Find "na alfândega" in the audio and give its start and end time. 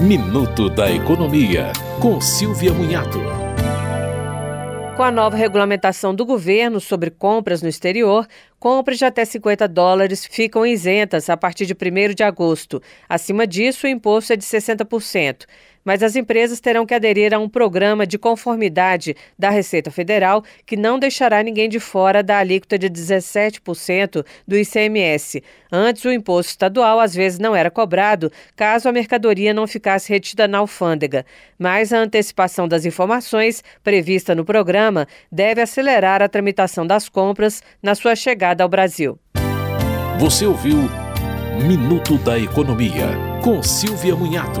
30.46-31.26